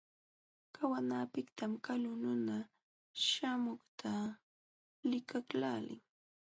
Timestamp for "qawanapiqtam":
0.75-1.71